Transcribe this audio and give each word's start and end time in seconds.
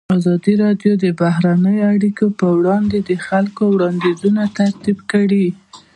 ازادي 0.17 0.53
راډیو 0.63 0.93
د 1.03 1.05
بهرنۍ 1.21 1.77
اړیکې 1.91 2.27
په 2.39 2.45
اړه 2.55 2.75
د 3.09 3.11
خلکو 3.27 3.63
وړاندیزونه 3.71 4.43
ترتیب 4.57 4.97
کړي. 5.11 5.45